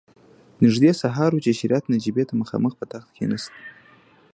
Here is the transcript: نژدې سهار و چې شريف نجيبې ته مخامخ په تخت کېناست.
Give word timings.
نژدې 0.63 0.91
سهار 1.01 1.31
و 1.33 1.43
چې 1.45 1.51
شريف 1.59 1.83
نجيبې 1.93 2.23
ته 2.29 2.33
مخامخ 2.41 2.73
په 2.79 2.85
تخت 2.91 3.09
کېناست. 3.17 3.51